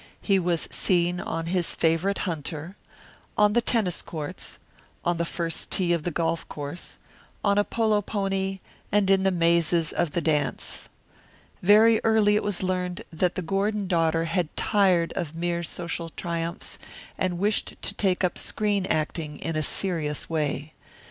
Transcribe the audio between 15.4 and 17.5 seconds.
social triumphs and